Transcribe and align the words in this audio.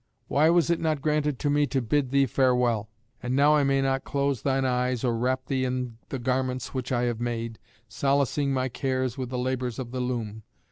Why 0.27 0.49
was 0.49 0.71
it 0.71 0.79
not 0.79 0.99
granted 1.03 1.37
to 1.37 1.49
me 1.51 1.67
to 1.67 1.79
bid 1.79 2.09
thee 2.09 2.25
farewell? 2.25 2.89
And 3.21 3.35
now 3.35 3.55
I 3.55 3.63
may 3.63 3.83
not 3.83 4.03
close 4.03 4.41
thine 4.41 4.65
eyes 4.65 5.03
or 5.03 5.15
wrap 5.15 5.45
thee 5.45 5.63
in 5.63 5.99
the 6.09 6.17
garments 6.17 6.73
which 6.73 6.91
I 6.91 7.03
have 7.03 7.21
made, 7.21 7.59
solacing 7.87 8.51
my 8.51 8.67
cares 8.67 9.15
with 9.15 9.29
the 9.29 9.37
labours 9.37 9.77
of 9.77 9.91
the 9.91 9.99
loom. 9.99 10.41